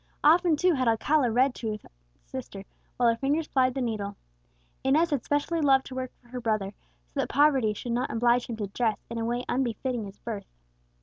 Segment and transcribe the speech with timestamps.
[0.23, 1.85] Often too had Alcala read aloud to his
[2.25, 2.65] sister,
[2.97, 4.15] while her fingers plied the needle.
[4.83, 6.73] Inez had specially loved to work for her brother,
[7.13, 10.47] that so poverty should not oblige him to dress in a way unbefitting his birth.